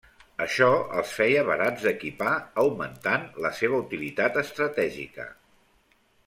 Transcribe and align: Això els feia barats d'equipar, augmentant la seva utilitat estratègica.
Això 0.43 0.67
els 1.01 1.11
feia 1.17 1.43
barats 1.49 1.85
d'equipar, 1.89 2.31
augmentant 2.63 3.27
la 3.47 3.53
seva 3.59 3.83
utilitat 3.85 4.41
estratègica. 4.45 5.29